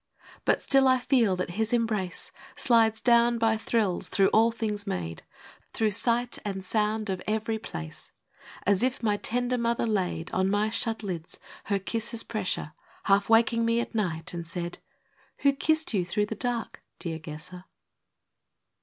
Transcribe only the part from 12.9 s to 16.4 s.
Half waking me at night; and said," Who kissed you through the